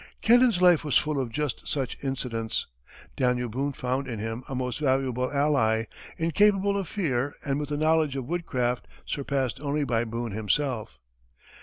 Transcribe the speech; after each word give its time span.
Kenton's 0.23 0.63
life 0.63 0.83
was 0.83 0.97
full 0.97 1.19
of 1.21 1.31
just 1.31 1.67
such 1.67 1.95
incidents. 2.01 2.65
Daniel 3.15 3.49
Boone 3.49 3.71
found 3.71 4.07
in 4.07 4.17
him 4.17 4.43
a 4.49 4.55
most 4.55 4.79
valuable 4.79 5.31
ally, 5.31 5.83
incapable 6.17 6.75
of 6.75 6.87
fear 6.87 7.35
and 7.45 7.59
with 7.59 7.69
a 7.69 7.77
knowledge 7.77 8.15
of 8.15 8.25
woodcraft 8.25 8.87
surpassed 9.05 9.61
only 9.61 9.83
by 9.83 10.03
Boone 10.03 10.31
himself. 10.31 10.97